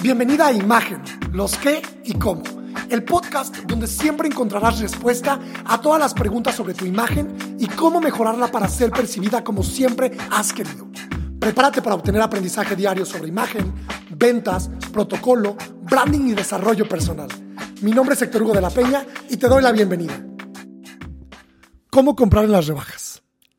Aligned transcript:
Bienvenida 0.00 0.46
a 0.46 0.52
Imagen, 0.52 1.02
los 1.32 1.58
qué 1.58 1.82
y 2.04 2.14
cómo. 2.14 2.44
El 2.88 3.02
podcast 3.02 3.56
donde 3.66 3.88
siempre 3.88 4.28
encontrarás 4.28 4.78
respuesta 4.78 5.40
a 5.64 5.80
todas 5.80 5.98
las 5.98 6.14
preguntas 6.14 6.54
sobre 6.54 6.72
tu 6.72 6.84
imagen 6.84 7.56
y 7.58 7.66
cómo 7.66 8.00
mejorarla 8.00 8.46
para 8.46 8.68
ser 8.68 8.92
percibida 8.92 9.42
como 9.42 9.64
siempre 9.64 10.16
has 10.30 10.52
querido. 10.52 10.86
Prepárate 11.40 11.82
para 11.82 11.96
obtener 11.96 12.22
aprendizaje 12.22 12.76
diario 12.76 13.04
sobre 13.04 13.26
imagen, 13.26 13.74
ventas, 14.10 14.70
protocolo, 14.92 15.56
branding 15.82 16.28
y 16.28 16.34
desarrollo 16.34 16.88
personal. 16.88 17.28
Mi 17.82 17.90
nombre 17.90 18.14
es 18.14 18.22
Héctor 18.22 18.44
Hugo 18.44 18.54
de 18.54 18.60
la 18.60 18.70
Peña 18.70 19.04
y 19.28 19.36
te 19.36 19.48
doy 19.48 19.62
la 19.62 19.72
bienvenida. 19.72 20.24
¿Cómo 21.90 22.14
comprar 22.14 22.44
en 22.44 22.52
las 22.52 22.68
rebajas? 22.68 23.07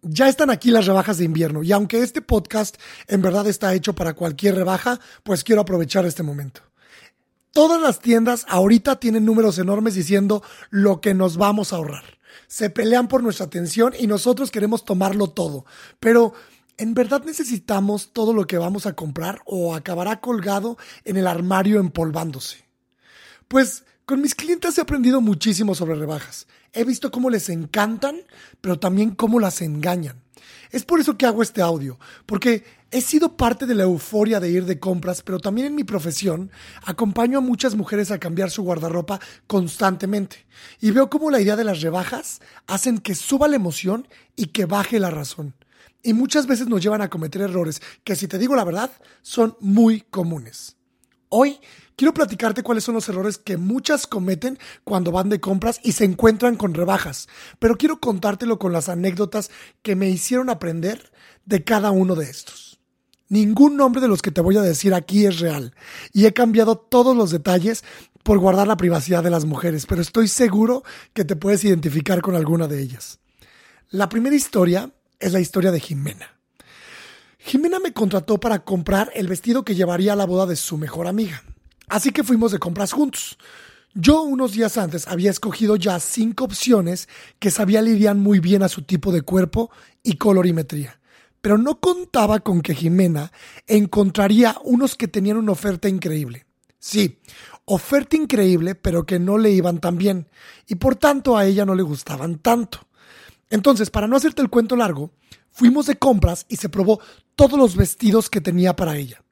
Ya 0.02 0.29
están 0.29 0.50
aquí 0.50 0.71
las 0.71 0.86
rebajas 0.86 1.18
de 1.18 1.25
invierno 1.25 1.61
y 1.61 1.71
aunque 1.73 2.02
este 2.02 2.21
podcast 2.21 2.77
en 3.07 3.21
verdad 3.21 3.48
está 3.48 3.73
hecho 3.73 3.93
para 3.93 4.13
cualquier 4.13 4.55
rebaja, 4.55 4.99
pues 5.23 5.43
quiero 5.43 5.61
aprovechar 5.61 6.05
este 6.05 6.23
momento. 6.23 6.61
Todas 7.52 7.81
las 7.81 7.99
tiendas 7.99 8.45
ahorita 8.48 8.99
tienen 8.99 9.26
números 9.26 9.57
enormes 9.57 9.95
diciendo 9.95 10.41
lo 10.70 11.02
que 11.02 11.13
nos 11.13 11.35
vamos 11.35 11.73
a 11.73 11.77
ahorrar. 11.77 12.20
Se 12.48 12.70
pelean 12.70 13.07
por 13.07 13.23
nuestra 13.23 13.48
atención 13.48 13.93
y 13.98 14.07
nosotros 14.07 14.52
queremos 14.52 14.85
tomarlo 14.85 15.31
todo. 15.31 15.66
Pero, 15.99 16.34
¿en 16.77 16.93
verdad 16.93 17.23
necesitamos 17.26 18.13
todo 18.13 18.34
lo 18.34 18.48
que 18.48 18.57
vamos 18.57 18.85
a 18.85 18.93
comprar 18.93 19.41
o 19.45 19.76
acabará 19.76 20.21
colgado 20.21 20.77
en 21.04 21.18
el 21.18 21.27
armario 21.27 21.79
empolvándose? 21.79 22.63
Pues 23.48 23.84
con 24.09 24.22
mis 24.22 24.34
clientes 24.34 24.76
he 24.76 24.81
aprendido 24.81 25.22
muchísimo 25.22 25.76
sobre 25.76 25.94
rebajas. 25.94 26.48
He 26.73 26.84
visto 26.84 27.12
cómo 27.12 27.30
les 27.30 27.48
encantan, 27.48 28.16
pero 28.59 28.80
también 28.80 29.12
cómo 29.12 29.40
las 29.40 29.62
engañan. 29.62 30.20
Es 30.72 30.84
por 30.84 30.99
eso 30.99 31.16
que 31.16 31.27
hago 31.27 31.44
este 31.44 31.62
audio, 31.62 31.99
porque 32.26 32.63
he 32.90 33.02
sido 33.02 33.38
parte 33.38 33.68
de 33.68 33.76
la 33.76 33.84
euforia 33.84 34.40
de 34.40 34.49
ir 34.49 34.66
de 34.66 34.80
compras, 34.80 35.22
pero 35.22 35.38
también 35.38 35.68
en 35.68 35.76
mi 35.76 35.84
profesión 35.84 36.49
acompaño 36.84 37.38
a 37.38 37.41
muchas 37.41 37.76
mujeres 37.76 38.09
a 38.09 38.18
cambiar 38.18 38.49
su 38.49 38.63
guardarropa 38.63 39.20
constantemente. 39.45 40.48
Y 40.82 40.90
veo 40.90 41.07
cómo 41.12 41.30
la 41.30 41.40
idea 41.40 41.55
de 41.55 41.65
las 41.65 41.82
rebajas 41.82 42.41
hacen 42.65 42.98
que 42.98 43.13
suba 43.13 43.48
la 43.48 43.57
emoción 43.57 44.07
y 44.35 44.48
que 44.48 44.65
baje 44.65 44.99
la 44.99 45.12
razón. 45.12 45.54
Y 46.02 46.13
muchas 46.13 46.48
veces 46.48 46.68
nos 46.68 46.82
llevan 46.82 47.04
a 47.04 47.12
cometer 47.12 47.43
errores 47.43 47.80
que, 48.04 48.15
si 48.15 48.27
te 48.27 48.40
digo 48.40 48.55
la 48.55 48.63
verdad, 48.63 48.90
son 49.21 49.55
muy 49.60 50.02
comunes. 50.02 50.79
Hoy 51.32 51.60
quiero 51.96 52.12
platicarte 52.12 52.63
cuáles 52.63 52.84
son 52.84 52.96
los 52.96 53.08
errores 53.08 53.38
que 53.38 53.55
muchas 53.55 54.08
cometen 54.08 54.58
cuando 54.84 55.12
van 55.12 55.30
de 55.30 55.40
compras 55.40 55.80
y 55.84 55.91
se 55.91 56.04
encuentran 56.04 56.55
con 56.55 56.74
rebajas, 56.74 57.30
pero 57.60 57.77
quiero 57.77 57.99
contártelo 57.99 58.58
con 58.58 58.74
las 58.74 58.90
anécdotas 58.90 59.52
que 59.84 59.96
me 59.96 60.10
hicieron 60.10 60.49
aprender 60.49 61.12
de 61.46 61.63
cada 61.63 61.91
uno 61.91 62.16
de 62.16 62.32
estos. 62.32 62.80
Ningún 63.27 63.77
nombre 63.77 64.02
de 64.02 64.08
los 64.08 64.24
que 64.24 64.31
te 64.31 64.41
voy 64.41 64.58
a 64.58 64.63
decir 64.63 64.96
aquí 64.96 65.28
es 65.28 65.40
real 65.40 65.75
y 66.12 66.25
he 66.25 66.34
cambiado 66.34 66.78
todos 66.78 67.16
los 67.16 67.30
detalles 67.30 67.84
por 68.24 68.40
guardar 68.40 68.68
la 68.68 68.78
privacidad 68.78 69.24
de 69.24 69.30
las 69.30 69.46
mujeres, 69.46 69.86
pero 69.86 70.02
estoy 70.02 70.28
seguro 70.28 70.84
que 71.14 71.25
te 71.25 71.36
puedes 71.36 71.64
identificar 71.64 72.22
con 72.22 72.36
alguna 72.36 72.68
de 72.68 72.81
ellas. 72.81 73.19
La 73.91 74.09
primera 74.09 74.36
historia 74.36 74.91
es 75.19 75.31
la 75.31 75.40
historia 75.40 75.72
de 75.72 75.80
Jimena. 75.80 76.38
Jimena 77.40 77.79
me 77.79 77.94
contrató 77.94 78.38
para 78.40 78.66
comprar 78.66 79.12
el 79.16 79.28
vestido 79.28 79.63
que 79.63 79.73
llevaría 79.73 80.13
a 80.13 80.16
la 80.18 80.25
boda 80.25 80.45
de 80.45 80.57
su 80.57 80.78
mejor 80.78 81.07
amiga. 81.07 81.41
Así 81.88 82.12
que 82.12 82.23
fuimos 82.23 82.51
de 82.51 82.59
compras 82.59 82.91
juntos. 82.91 83.38
Yo 83.96 84.22
unos 84.22 84.51
días 84.51 84.78
antes 84.78 85.07
había 85.07 85.31
escogido 85.31 85.75
ya 85.78 86.00
cinco 86.00 86.44
opciones 86.44 87.07
que 87.40 87.50
sabía 87.50 87.81
lidian 87.81 88.19
muy 88.19 88.40
bien 88.40 88.62
a 88.62 88.69
su 88.69 88.84
tipo 88.84 89.12
de 89.12 89.22
cuerpo 89.23 89.72
y 90.03 90.18
colorimetría. 90.18 91.00
Pero 91.41 91.57
no 91.57 91.79
contaba 91.79 92.41
con 92.41 92.62
que 92.62 92.75
Jimena 92.75 93.31
encontraría 93.66 94.57
unos 94.63 94.96
que 94.96 95.07
tenían 95.07 95.38
una 95.38 95.53
oferta 95.53 95.88
increíble. 95.88 96.46
Sí, 96.78 97.19
oferta 97.66 98.18
increíble, 98.18 98.75
pero 98.75 99.06
que 99.06 99.18
no 99.18 99.38
le 99.38 99.51
iban 99.51 99.79
tan 99.79 99.97
bien. 99.97 100.28
Y 100.68 100.75
por 100.75 100.97
tanto 100.97 101.38
a 101.38 101.46
ella 101.46 101.66
no 101.66 101.74
le 101.74 101.84
gustaban 101.84 102.38
tanto. 102.40 102.88
Entonces, 103.50 103.90
para 103.90 104.07
no 104.07 104.18
hacerte 104.18 104.41
el 104.41 104.50
cuento 104.50 104.75
largo, 104.75 105.12
fuimos 105.52 105.86
de 105.86 105.98
compras 105.98 106.46
y 106.50 106.58
se 106.58 106.70
probó 106.70 107.00
todos 107.36 107.58
los 107.58 107.76
vestidos 107.76 108.30
que 108.30 108.42
tenía 108.42 108.76
para 108.76 108.98
ella. 108.98 109.24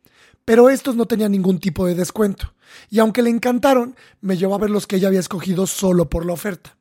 Pero 0.46 0.70
estos 0.70 0.96
no 0.96 1.06
tenían 1.06 1.34
ningún 1.34 1.60
tipo 1.60 1.86
de 1.86 1.96
descuento. 1.96 2.54
Y 2.90 3.00
aunque 3.00 3.22
le 3.22 3.30
encantaron, 3.30 3.96
me 4.22 4.38
llevó 4.38 4.56
a 4.56 4.60
ver 4.60 4.70
los 4.70 4.88
que 4.88 4.96
ella 4.96 5.10
había 5.10 5.20
escogido 5.20 5.68
solo 5.68 6.10
por 6.10 6.26
la 6.26 6.34
oferta. 6.34 6.78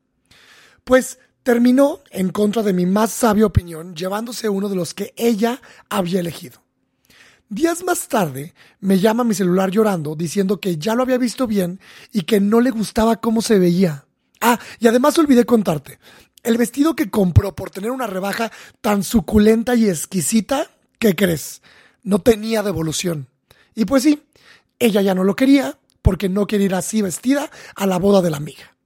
Pues 0.85 1.19
terminó, 1.43 2.01
en 2.11 2.31
contra 2.31 2.63
de 2.63 2.73
mi 2.73 2.87
más 2.87 3.11
sabia 3.11 3.47
opinión, 3.47 3.95
llevándose 3.95 4.49
uno 4.49 4.69
de 4.69 4.77
los 4.77 4.95
que 4.95 5.15
ella 5.17 5.61
había 5.89 6.21
elegido. 6.21 6.63
Días 7.49 7.85
más 7.85 8.09
tarde, 8.09 8.55
me 8.81 8.99
llama 8.99 9.23
mi 9.23 9.35
celular 9.35 9.71
llorando, 9.71 10.17
diciendo 10.17 10.61
que 10.61 10.79
ya 10.79 10.97
lo 10.97 11.05
había 11.05 11.19
visto 11.19 11.47
bien 11.47 11.81
y 12.13 12.23
que 12.23 12.41
no 12.41 12.61
le 12.61 12.71
gustaba 12.71 13.21
cómo 13.21 13.43
se 13.43 13.59
veía. 13.61 14.07
Ah, 14.41 14.59
y 14.81 14.89
además 14.89 15.19
olvidé 15.19 15.45
contarte. 15.45 15.99
El 16.43 16.59
vestido 16.59 16.95
que 16.95 17.11
compró 17.11 17.55
por 17.55 17.71
tener 17.71 17.91
una 17.91 18.07
rebaja 18.07 18.53
tan 18.81 19.03
suculenta 19.03 19.75
y 19.75 19.89
exquisita, 19.89 20.71
¿qué 20.99 21.17
crees? 21.17 21.63
No 22.03 22.21
tenía 22.21 22.63
devolución. 22.63 23.29
Y 23.75 23.85
pues 23.85 24.03
sí, 24.05 24.23
ella 24.79 25.03
ya 25.03 25.15
no 25.15 25.25
lo 25.25 25.37
quería 25.37 25.79
porque 26.03 26.29
no 26.29 26.47
quería 26.47 26.67
ir 26.67 26.75
así 26.75 27.03
vestida 27.03 27.51
a 27.75 27.87
la 27.87 27.99
boda 27.99 28.23
de 28.23 28.31
la 28.31 28.37
amiga. 28.37 28.77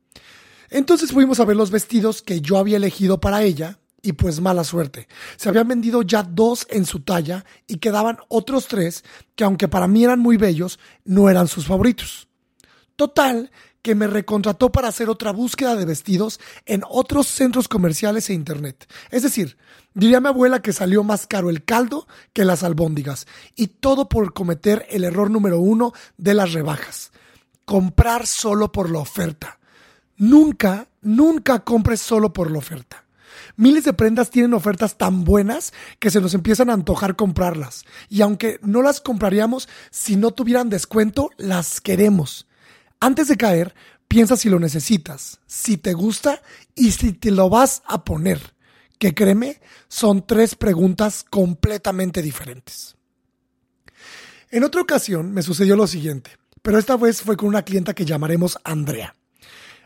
Entonces 0.70 1.12
fuimos 1.12 1.40
a 1.40 1.44
ver 1.44 1.56
los 1.56 1.70
vestidos 1.70 2.22
que 2.22 2.40
yo 2.40 2.56
había 2.56 2.76
elegido 2.76 3.20
para 3.20 3.42
ella 3.42 3.78
y 4.02 4.12
pues 4.12 4.40
mala 4.40 4.64
suerte. 4.64 5.08
Se 5.36 5.48
habían 5.48 5.68
vendido 5.68 6.02
ya 6.02 6.22
dos 6.22 6.66
en 6.70 6.86
su 6.86 7.00
talla 7.00 7.44
y 7.66 7.76
quedaban 7.76 8.18
otros 8.28 8.66
tres 8.68 9.04
que 9.34 9.44
aunque 9.44 9.68
para 9.68 9.88
mí 9.88 10.04
eran 10.04 10.20
muy 10.20 10.36
bellos, 10.36 10.78
no 11.04 11.28
eran 11.28 11.48
sus 11.48 11.66
favoritos. 11.66 12.28
Total, 12.96 13.50
que 13.82 13.94
me 13.94 14.06
recontrató 14.06 14.70
para 14.70 14.88
hacer 14.88 15.08
otra 15.08 15.32
búsqueda 15.32 15.76
de 15.76 15.84
vestidos 15.84 16.40
en 16.66 16.82
otros 16.88 17.26
centros 17.26 17.68
comerciales 17.68 18.28
e 18.28 18.34
internet. 18.34 18.86
Es 19.10 19.22
decir, 19.22 19.56
diría 19.94 20.20
mi 20.20 20.28
abuela 20.28 20.60
que 20.60 20.72
salió 20.72 21.02
más 21.02 21.26
caro 21.26 21.50
el 21.50 21.64
caldo 21.64 22.06
que 22.32 22.44
las 22.44 22.62
albóndigas. 22.62 23.26
Y 23.56 23.68
todo 23.68 24.08
por 24.08 24.32
cometer 24.32 24.86
el 24.90 25.04
error 25.04 25.30
número 25.30 25.58
uno 25.58 25.92
de 26.16 26.34
las 26.34 26.52
rebajas. 26.52 27.12
Comprar 27.64 28.26
solo 28.26 28.72
por 28.72 28.90
la 28.90 28.98
oferta. 28.98 29.58
Nunca, 30.16 30.88
nunca 31.00 31.60
compres 31.60 32.00
solo 32.00 32.32
por 32.32 32.50
la 32.50 32.58
oferta. 32.58 33.06
Miles 33.56 33.84
de 33.84 33.92
prendas 33.92 34.30
tienen 34.30 34.54
ofertas 34.54 34.98
tan 34.98 35.24
buenas 35.24 35.72
que 35.98 36.10
se 36.10 36.20
nos 36.20 36.34
empiezan 36.34 36.70
a 36.70 36.74
antojar 36.74 37.16
comprarlas. 37.16 37.84
Y 38.08 38.20
aunque 38.22 38.58
no 38.62 38.82
las 38.82 39.00
compraríamos 39.00 39.68
si 39.90 40.16
no 40.16 40.32
tuvieran 40.32 40.68
descuento, 40.68 41.30
las 41.38 41.80
queremos. 41.80 42.46
Antes 43.00 43.28
de 43.28 43.38
caer, 43.38 43.74
piensa 44.08 44.36
si 44.36 44.50
lo 44.50 44.60
necesitas, 44.60 45.40
si 45.46 45.78
te 45.78 45.94
gusta 45.94 46.42
y 46.74 46.90
si 46.90 47.14
te 47.14 47.30
lo 47.30 47.48
vas 47.48 47.82
a 47.86 48.04
poner. 48.04 48.54
Que 48.98 49.14
créeme, 49.14 49.60
son 49.88 50.26
tres 50.26 50.54
preguntas 50.54 51.24
completamente 51.30 52.20
diferentes. 52.20 52.96
En 54.50 54.64
otra 54.64 54.82
ocasión 54.82 55.32
me 55.32 55.42
sucedió 55.42 55.76
lo 55.76 55.86
siguiente, 55.86 56.32
pero 56.60 56.78
esta 56.78 56.98
vez 56.98 57.22
fue 57.22 57.38
con 57.38 57.48
una 57.48 57.62
clienta 57.62 57.94
que 57.94 58.04
llamaremos 58.04 58.58
Andrea. 58.64 59.16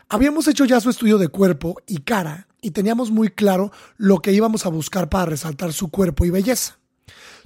Habíamos 0.09 0.47
hecho 0.49 0.65
ya 0.65 0.81
su 0.81 0.89
estudio 0.89 1.17
de 1.17 1.29
cuerpo 1.29 1.81
y 1.87 1.99
cara 1.99 2.47
y 2.61 2.71
teníamos 2.71 3.11
muy 3.11 3.29
claro 3.29 3.71
lo 3.95 4.19
que 4.19 4.33
íbamos 4.33 4.65
a 4.65 4.69
buscar 4.69 5.07
para 5.07 5.27
resaltar 5.27 5.71
su 5.71 5.89
cuerpo 5.89 6.25
y 6.25 6.31
belleza. 6.31 6.79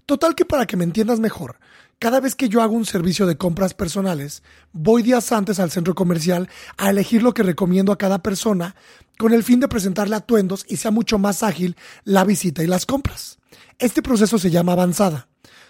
Total 0.07 0.33
que 0.33 0.45
para 0.45 0.65
que 0.65 0.77
me 0.77 0.83
entiendas 0.83 1.19
mejor, 1.19 1.59
cada 1.99 2.21
vez 2.21 2.33
que 2.33 2.47
yo 2.47 2.61
hago 2.61 2.73
un 2.73 2.85
servicio 2.85 3.27
de 3.27 3.37
compras 3.37 3.73
personales, 3.73 4.41
voy 4.71 5.03
días 5.03 5.33
antes 5.33 5.59
al 5.59 5.69
centro 5.69 5.95
comercial 5.95 6.49
a 6.77 6.89
elegir 6.89 7.21
lo 7.21 7.33
que 7.33 7.43
recomiendo 7.43 7.91
a 7.91 7.97
cada 7.97 8.23
persona 8.23 8.75
con 9.17 9.33
el 9.33 9.43
fin 9.43 9.59
de 9.59 9.67
presentarle 9.67 10.15
atuendos 10.15 10.65
y 10.69 10.77
sea 10.77 10.91
mucho 10.91 11.19
más 11.19 11.43
ágil 11.43 11.75
la 12.05 12.23
visita 12.23 12.63
y 12.63 12.67
las 12.67 12.85
compras. 12.85 13.37
Este 13.79 14.01
proceso 14.01 14.39
se 14.39 14.49
llama 14.49 14.71
avanzada. 14.71 15.27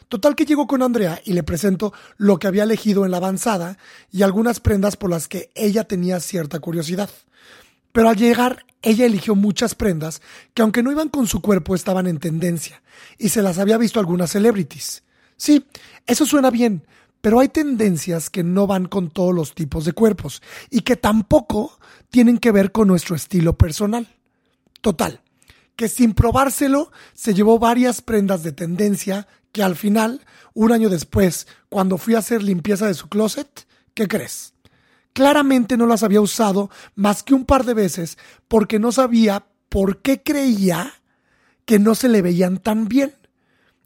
Total 0.07 0.35
que 0.35 0.45
llego 0.45 0.67
con 0.67 0.84
Andrea 0.84 1.19
y 1.25 1.34
le 1.34 1.44
presento 1.44 1.94
lo 2.17 2.38
que 2.38 2.47
había 2.47 2.63
elegido 2.63 3.06
en 3.06 3.11
la 3.11 3.17
avanzada 3.17 3.79
y 4.11 4.22
algunas 4.22 4.59
prendas 4.59 4.97
por 4.97 5.09
las 5.09 5.28
que 5.28 5.49
ella 5.55 5.84
tenía 5.84 6.20
cierta 6.20 6.59
curiosidad. 6.59 7.09
Pero 7.91 8.09
al 8.09 8.17
llegar, 8.17 8.66
ella 8.84 9.08
eligió 9.08 9.34
muchas 9.34 9.73
prendas 9.73 10.22
que 10.53 10.61
aunque 10.61 10.84
no 10.84 10.91
iban 10.91 11.09
con 11.09 11.25
su 11.25 11.41
cuerpo 11.41 11.73
estaban 11.73 12.05
en 12.05 12.20
tendencia 12.20 12.84
y 13.17 13.29
se 13.29 13.41
las 13.41 13.58
había 13.58 13.79
visto 13.79 13.99
algunas 13.99 14.32
celebrities. 14.32 15.03
Sí, 15.40 15.66
eso 16.06 16.26
suena 16.26 16.52
bien, 16.52 16.86
pero 17.22 17.40
hay 17.40 17.47
tendencias 17.47 18.30
que 18.30 18.44
no 18.44 18.68
van 18.68 18.88
con 18.88 19.09
todos 19.09 19.34
los 19.34 19.56
tipos 19.56 19.86
de 19.86 19.94
cuerpos 19.94 20.41
y 20.70 20.82
que 20.82 20.97
tampoco 20.97 21.80
tienen 22.09 22.40
que 22.40 22.52
ver 22.52 22.74
con 22.74 22.90
nuestro 22.90 23.16
estilo 23.16 23.58
personal. 23.58 24.08
Total, 24.82 25.22
que 25.78 25.88
sin 25.88 26.14
probárselo 26.14 26.91
se 27.14 27.34
llevó 27.34 27.58
varias 27.58 28.02
prendas 28.02 28.44
de 28.44 28.52
tendencia 28.52 29.30
que 29.53 29.64
al 29.64 29.78
final, 29.78 30.26
un 30.53 30.74
año 30.74 30.90
después, 30.90 31.47
cuando 31.70 31.97
fui 31.97 32.16
a 32.16 32.20
hacer 32.20 32.44
limpieza 32.44 32.88
de 32.88 32.94
su 32.94 33.08
closet, 33.08 33.66
¿qué 33.94 34.09
crees? 34.09 34.53
Claramente 35.14 35.78
no 35.78 35.85
las 35.85 36.03
había 36.03 36.20
usado 36.20 36.70
más 36.96 37.24
que 37.24 37.34
un 37.34 37.46
par 37.46 37.64
de 37.64 37.76
veces 37.76 38.18
porque 38.50 38.78
no 38.78 38.92
sabía 38.92 39.46
por 39.70 40.02
qué 40.02 40.22
creía 40.22 40.96
que 41.64 41.80
no 41.80 41.96
se 41.96 42.09
le 42.09 42.22
veían 42.22 42.58
tan 42.58 42.90
bien. 42.90 43.16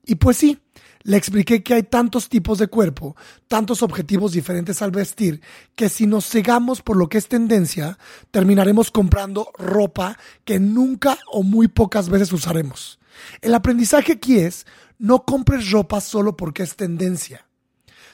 Y 0.03 0.15
pues 0.15 0.37
sí, 0.37 0.59
Le 1.03 1.17
expliqué 1.17 1.63
que 1.63 1.73
hay 1.73 1.83
tantos 1.83 2.29
tipos 2.29 2.59
de 2.59 2.67
cuerpo, 2.67 3.17
tantos 3.49 3.83
objetivos 3.83 4.31
diferentes 4.31 4.81
al 4.81 4.91
vestir, 4.91 5.41
que 5.75 5.89
si 5.89 6.07
nos 6.07 6.25
cegamos 6.25 6.81
por 6.81 6.95
lo 6.95 7.09
que 7.09 7.17
es 7.17 7.27
tendencia, 7.27 7.97
terminaremos 8.31 8.89
comprando 8.89 9.51
ropa 9.57 10.17
que 10.45 10.59
nunca 10.59 11.17
o 11.29 11.43
muy 11.43 11.67
pocas 11.67 12.07
veces 12.07 12.31
usaremos. 12.31 12.99
El 13.41 13.53
aprendizaje 13.53 14.13
aquí 14.13 14.37
es, 14.37 14.65
no 14.97 15.25
compres 15.25 15.71
ropa 15.71 15.99
solo 15.99 16.37
porque 16.37 16.63
es 16.63 16.77
tendencia. 16.77 17.47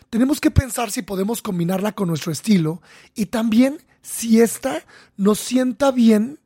Tenemos 0.09 0.41
que 0.41 0.49
pensar 0.49 0.89
si 0.89 1.03
podemos 1.03 1.43
combinarla 1.43 1.91
con 1.91 2.07
nuestro 2.07 2.31
estilo 2.31 2.81
y 3.13 3.27
también 3.27 3.77
si 4.01 4.41
ésta 4.41 4.83
nos 5.15 5.39
sienta 5.39 5.91
bien, 5.91 6.39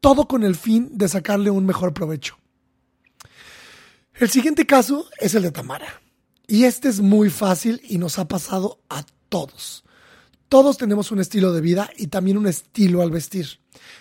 todo 0.00 0.28
con 0.28 0.44
el 0.44 0.54
fin 0.54 0.90
de 0.92 1.08
sacarle 1.08 1.50
un 1.50 1.66
mejor 1.66 1.92
provecho. 1.92 2.38
El 4.18 4.30
siguiente 4.30 4.66
caso 4.66 5.08
es 5.20 5.36
el 5.36 5.44
de 5.44 5.52
Tamara. 5.52 6.02
Y 6.48 6.64
este 6.64 6.88
es 6.88 7.00
muy 7.00 7.30
fácil 7.30 7.80
y 7.84 7.98
nos 7.98 8.18
ha 8.18 8.26
pasado 8.26 8.80
a 8.88 9.04
todos. 9.28 9.84
Todos 10.48 10.76
tenemos 10.76 11.12
un 11.12 11.20
estilo 11.20 11.52
de 11.52 11.60
vida 11.60 11.88
y 11.96 12.08
también 12.08 12.36
un 12.36 12.48
estilo 12.48 13.02
al 13.02 13.12
vestir. 13.12 13.60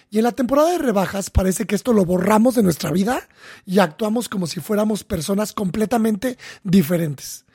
Y 0.09 0.17
en 0.17 0.23
la 0.23 0.31
temporada 0.31 0.71
de 0.71 0.79
rebajas 0.79 1.29
parece 1.29 1.65
que 1.65 1.75
esto 1.75 1.93
lo 1.93 2.03
borramos 2.03 2.55
de 2.55 2.63
nuestra 2.63 2.89
vida 2.89 3.27
y 3.63 3.77
actuamos 3.77 4.27
como 4.27 4.47
si 4.47 4.59
fuéramos 4.59 5.03
personas 5.03 5.53
completamente 5.53 6.39
diferentes. 6.63 7.45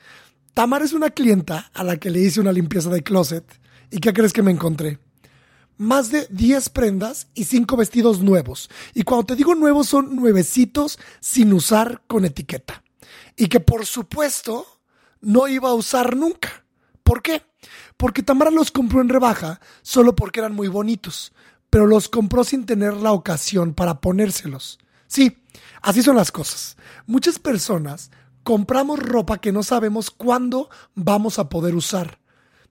Tamara 0.53 0.85
es 0.85 0.93
una 0.93 1.09
clienta 1.09 1.69
a 1.73 1.83
la 1.83 1.97
que 1.97 2.11
le 2.11 2.21
hice 2.21 2.39
una 2.39 2.53
limpieza 2.53 2.89
de 2.89 3.03
closet. 3.03 3.43
¿Y 3.91 3.97
qué 3.97 4.13
crees 4.13 4.31
que 4.31 4.43
me 4.43 4.51
encontré? 4.51 4.99
Más 5.77 6.09
de 6.11 6.27
10 6.29 6.69
prendas 6.69 7.27
y 7.33 7.45
5 7.45 7.77
vestidos 7.77 8.21
nuevos. 8.21 8.69
Y 8.93 9.03
cuando 9.03 9.27
te 9.27 9.35
digo 9.35 9.55
nuevos 9.55 9.87
son 9.87 10.15
nuevecitos 10.15 10.99
sin 11.19 11.53
usar 11.53 12.01
con 12.07 12.25
etiqueta. 12.25 12.83
Y 13.35 13.47
que 13.47 13.59
por 13.59 13.85
supuesto 13.85 14.65
no 15.21 15.47
iba 15.47 15.69
a 15.69 15.73
usar 15.73 16.15
nunca. 16.15 16.65
¿Por 17.03 17.21
qué? 17.21 17.43
Porque 17.97 18.23
Tamara 18.23 18.51
los 18.51 18.71
compró 18.71 19.01
en 19.01 19.09
rebaja 19.09 19.59
solo 19.81 20.15
porque 20.15 20.39
eran 20.39 20.53
muy 20.53 20.67
bonitos, 20.67 21.33
pero 21.69 21.87
los 21.87 22.09
compró 22.09 22.43
sin 22.43 22.65
tener 22.65 22.93
la 22.93 23.11
ocasión 23.11 23.73
para 23.73 24.01
ponérselos. 24.01 24.79
Sí, 25.07 25.43
así 25.81 26.01
son 26.01 26.15
las 26.15 26.31
cosas. 26.31 26.77
Muchas 27.05 27.39
personas 27.39 28.11
compramos 28.43 28.99
ropa 28.99 29.39
que 29.39 29.51
no 29.51 29.63
sabemos 29.63 30.11
cuándo 30.11 30.69
vamos 30.95 31.39
a 31.39 31.49
poder 31.49 31.75
usar. 31.75 32.19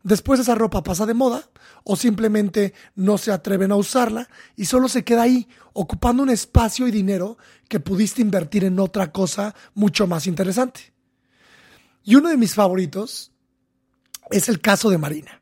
Después 0.02 0.40
esa 0.40 0.54
ropa 0.54 0.82
pasa 0.82 1.06
de 1.06 1.14
moda 1.14 1.48
o 1.84 1.94
simplemente 1.96 2.74
no 2.96 3.18
se 3.18 3.30
atreven 3.30 3.70
a 3.70 3.76
usarla 3.76 4.28
y 4.56 4.64
solo 4.64 4.88
se 4.88 5.04
queda 5.04 5.22
ahí, 5.22 5.48
ocupando 5.72 6.22
un 6.22 6.30
espacio 6.30 6.88
y 6.88 6.90
dinero 6.90 7.38
que 7.68 7.80
pudiste 7.80 8.20
invertir 8.20 8.64
en 8.64 8.80
otra 8.80 9.12
cosa 9.12 9.54
mucho 9.74 10.06
más 10.06 10.26
interesante. 10.26 10.92
Y 12.02 12.16
uno 12.16 12.30
de 12.30 12.36
mis 12.36 12.54
favoritos 12.54 13.30
es 14.30 14.48
el 14.48 14.60
caso 14.60 14.90
de 14.90 14.98
Marina. 14.98 15.40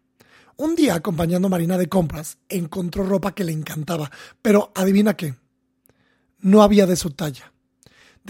Un 0.57 0.75
día, 0.75 0.95
acompañando 0.95 1.47
a 1.47 1.51
Marina 1.51 1.79
de 1.79 1.89
compras, 1.89 2.37
encontró 2.51 3.03
ropa 3.03 3.35
que 3.35 3.45
le 3.45 3.53
encantaba, 3.53 4.11
pero 4.43 4.73
adivina 4.75 5.17
qué, 5.17 5.35
no 6.41 6.63
había 6.63 6.87
de 6.87 6.97
su 6.97 7.11
talla. 7.11 7.55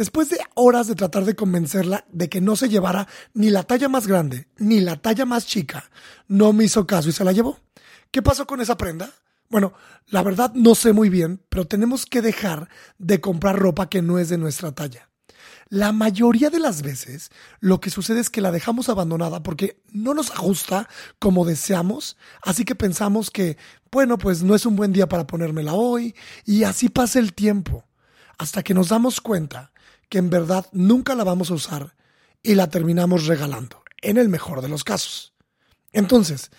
Después 0.01 0.31
de 0.31 0.39
horas 0.55 0.87
de 0.87 0.95
tratar 0.95 1.27
de 1.27 1.37
convencerla 1.37 2.07
de 2.11 2.31
que 2.31 2.41
no 2.41 2.57
se 2.57 2.71
llevara 2.71 3.07
ni 3.35 3.51
la 3.51 3.65
talla 3.65 3.87
más 3.91 4.07
grande 4.07 4.49
ni 4.57 4.81
la 4.81 4.97
talla 4.97 5.27
más 5.27 5.45
chica, 5.45 5.91
no 6.27 6.55
me 6.55 6.65
hizo 6.65 6.87
caso 6.87 7.11
y 7.11 7.13
se 7.13 7.23
la 7.23 7.33
llevó. 7.33 7.59
¿Qué 8.11 8.23
pasó 8.23 8.47
con 8.47 8.63
esa 8.63 8.79
prenda? 8.79 9.13
Bueno, 9.51 9.75
la 10.07 10.23
verdad 10.23 10.53
no 10.55 10.75
sé 10.75 10.95
muy 10.95 11.11
bien, 11.11 11.43
pero 11.51 11.67
tenemos 11.67 12.07
que 12.07 12.23
dejar 12.23 12.71
de 12.97 13.21
comprar 13.21 13.59
ropa 13.59 13.91
que 13.91 14.01
no 14.01 14.19
es 14.19 14.31
de 14.31 14.39
nuestra 14.39 14.73
talla. 14.73 15.11
La 15.69 15.93
mayoría 15.93 16.49
de 16.49 16.61
las 16.61 16.81
veces 16.81 17.31
lo 17.61 17.79
que 17.83 17.91
sucede 17.91 18.21
es 18.21 18.31
que 18.31 18.41
la 18.41 18.53
dejamos 18.53 18.89
abandonada 18.89 19.43
porque 19.43 19.83
no 19.93 20.15
nos 20.15 20.31
ajusta 20.31 20.89
como 21.19 21.45
deseamos, 21.45 22.17
así 22.41 22.65
que 22.65 22.75
pensamos 22.75 23.31
que, 23.31 23.59
bueno, 23.93 24.17
pues 24.17 24.43
no 24.43 24.55
es 24.55 24.65
un 24.65 24.77
buen 24.77 24.95
día 24.95 25.11
para 25.11 25.27
ponérmela 25.27 25.75
hoy 25.75 26.15
y 26.47 26.65
así 26.65 26.89
pasa 26.89 27.19
el 27.19 27.35
tiempo, 27.35 27.85
hasta 28.39 28.63
que 28.63 28.73
nos 28.73 28.89
damos 28.89 29.21
cuenta 29.21 29.71
que 30.11 30.19
en 30.19 30.29
verdad 30.29 30.67
nunca 30.73 31.15
la 31.15 31.25
vamos 31.25 31.51
a 31.51 31.55
usar 31.55 31.97
y 32.43 32.55
la 32.55 32.69
terminamos 32.69 33.27
regalando, 33.27 33.83
en 34.03 34.19
el 34.19 34.29
mejor 34.29 34.61
de 34.61 34.69
los 34.69 34.85
casos. 34.85 35.33
Entonces, 35.93 36.51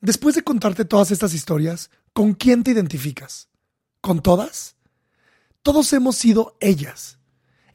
después 0.00 0.34
de 0.34 0.42
contarte 0.42 0.84
todas 0.84 1.10
estas 1.10 1.32
historias, 1.32 1.90
¿con 2.12 2.34
quién 2.34 2.62
te 2.62 2.72
identificas? 2.72 3.48
¿Con 4.02 4.20
todas? 4.20 4.76
Todos 5.62 5.92
hemos 5.92 6.16
sido 6.16 6.56
ellas. 6.60 7.18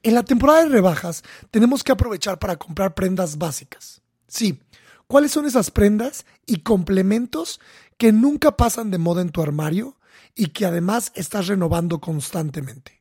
En 0.03 0.15
la 0.15 0.23
temporada 0.23 0.63
de 0.63 0.69
rebajas 0.69 1.23
tenemos 1.49 1.83
que 1.83 1.91
aprovechar 1.91 2.37
para 2.37 2.57
comprar 2.57 2.93
prendas 2.93 3.37
básicas. 3.37 4.01
Sí, 4.27 4.61
¿cuáles 5.07 5.31
son 5.31 5.45
esas 5.45 5.71
prendas 5.71 6.25
y 6.45 6.57
complementos 6.57 7.59
que 7.97 8.11
nunca 8.11 8.57
pasan 8.57 8.91
de 8.91 8.97
moda 8.97 9.21
en 9.21 9.29
tu 9.29 9.41
armario 9.41 9.97
y 10.35 10.47
que 10.47 10.65
además 10.65 11.11
estás 11.15 11.47
renovando 11.47 12.01
constantemente? 12.01 13.00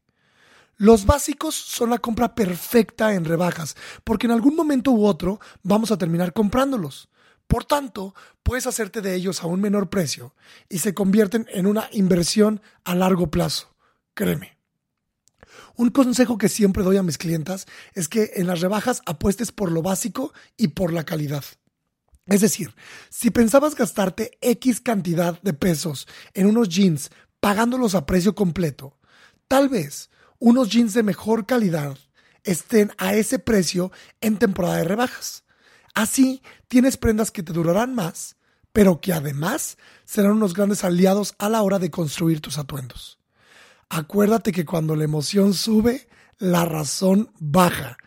Los 0.81 1.05
básicos 1.05 1.55
son 1.55 1.91
la 1.91 1.99
compra 1.99 2.35
perfecta 2.35 3.13
en 3.13 3.27
rebajas, 3.27 3.77
porque 4.03 4.27
en 4.27 4.31
algún 4.31 4.57
momento 4.57 4.93
u 4.93 5.05
otro 5.05 5.39
vamos 5.63 5.91
a 5.91 5.99
terminar 5.99 6.33
comprándolos. 6.33 7.11
Por 7.47 7.67
tanto, 7.67 8.15
puedes 8.43 8.67
hacerte 8.67 9.03
de 9.03 9.15
ellos 9.15 9.43
a 9.43 9.47
un 9.47 9.61
menor 9.61 9.91
precio 9.91 10.35
y 10.71 10.79
se 10.79 10.95
convierten 10.95 11.47
en 11.51 11.67
una 11.67 11.91
inversión 11.93 12.63
a 12.83 12.95
largo 12.95 13.31
plazo. 13.31 13.77
Créeme. 14.15 14.57
Un 15.77 15.91
consejo 15.91 16.39
que 16.39 16.49
siempre 16.49 16.83
doy 16.83 16.97
a 16.97 17.03
mis 17.03 17.19
clientas 17.19 17.67
es 17.93 18.09
que 18.09 18.31
en 18.37 18.47
las 18.47 18.63
rebajas 18.63 19.03
apuestes 19.05 19.53
por 19.53 19.71
lo 19.73 19.83
básico 19.83 20.33
y 20.57 20.69
por 20.69 20.95
la 20.95 21.05
calidad. 21.05 21.45
Es 22.25 22.41
decir, 22.41 22.75
si 23.11 23.29
pensabas 23.31 23.75
gastarte 23.75 24.39
X 24.41 24.81
cantidad 24.81 25.43
de 25.43 25.53
pesos 25.53 26.09
en 26.33 26.47
unos 26.47 26.71
jeans 26.71 27.11
pagándolos 27.39 27.95
a 27.95 28.07
precio 28.07 28.35
completo, 28.35 28.99
tal 29.47 29.69
vez 29.69 30.09
unos 30.41 30.71
jeans 30.71 30.95
de 30.95 31.05
mejor 31.05 31.47
calidad 31.47 31.97
estén 32.43 32.91
a 32.99 33.15
ese 33.15 33.39
precio 33.39 33.93
en 34.21 34.39
temporada 34.39 34.79
de 34.79 34.85
rebajas. 34.85 35.45
Así 35.95 36.43
tienes 36.67 36.97
prendas 36.97 37.31
que 37.31 37.43
te 37.43 37.53
durarán 37.53 37.95
más, 37.95 38.37
pero 38.73 39.01
que 39.01 39.13
además 39.13 39.77
serán 40.05 40.33
unos 40.33 40.55
grandes 40.55 40.83
aliados 40.83 41.35
a 41.39 41.49
la 41.49 41.63
hora 41.63 41.79
de 41.79 41.91
construir 41.91 42.41
tus 42.41 42.59
atuendos. 42.59 43.19
Acuérdate 43.89 44.53
que 44.53 44.65
cuando 44.65 44.97
la 44.97 45.05
emoción 45.05 45.53
sube, 45.53 46.09
la 46.39 46.65
razón 46.65 47.31
baja. 47.39 47.99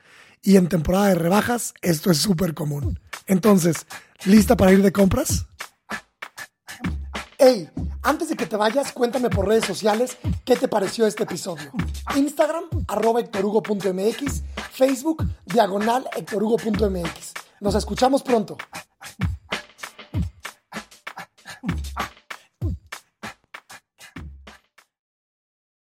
Y 0.41 0.57
en 0.57 0.68
temporada 0.68 1.07
de 1.07 1.15
rebajas 1.15 1.74
esto 1.81 2.09
es 2.09 2.18
súper 2.18 2.53
común. 2.53 3.00
Entonces, 3.27 3.85
¿lista 4.25 4.57
para 4.57 4.71
ir 4.71 4.81
de 4.81 4.91
compras? 4.91 5.45
Hey, 7.45 7.69
antes 8.04 8.30
de 8.30 8.38
que 8.38 8.45
te 8.45 8.56
vayas, 8.56 8.94
cuéntame 8.94 9.30
por 9.30 9.45
redes 9.45 9.66
sociales 9.66 10.18
qué 10.45 10.56
te 10.56 10.69
pareció 10.69 11.06
este 11.06 11.23
episodio. 11.23 11.73
Instagram, 12.16 12.64
arroba 12.88 13.19
Facebook, 14.71 15.28
diagonal 15.45 16.07
hectorhugo.mx. 16.16 17.33
Nos 17.59 17.76
escuchamos 17.76 18.23
pronto. 18.23 18.56